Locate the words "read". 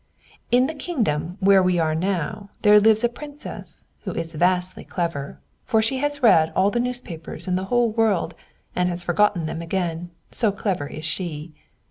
6.23-6.51